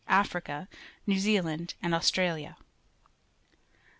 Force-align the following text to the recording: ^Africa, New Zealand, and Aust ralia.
^Africa, 0.09 0.67
New 1.05 1.19
Zealand, 1.19 1.75
and 1.79 1.93
Aust 1.93 2.15
ralia. 2.15 2.55